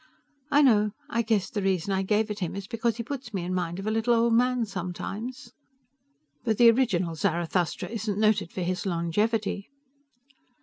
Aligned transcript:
"I 0.49 0.63
know. 0.63 0.93
I 1.11 1.21
guess 1.21 1.51
the 1.51 1.61
reason 1.61 1.93
I 1.93 2.01
gave 2.01 2.31
it 2.31 2.37
to 2.37 2.45
him 2.45 2.55
is 2.55 2.65
because 2.65 2.97
he 2.97 3.03
puts 3.03 3.35
me 3.35 3.43
in 3.43 3.53
mind 3.53 3.77
of 3.77 3.85
a 3.85 3.91
little 3.91 4.15
old 4.15 4.33
man 4.33 4.65
sometimes." 4.65 5.53
"But 6.43 6.57
the 6.57 6.71
original 6.71 7.13
Zarathustra 7.13 7.87
isn't 7.87 8.17
noted 8.17 8.51
for 8.51 8.61
his 8.61 8.87
longevity." 8.87 9.69